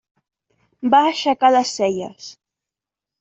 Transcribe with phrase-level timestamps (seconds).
[0.93, 2.31] Va aixecar les celles.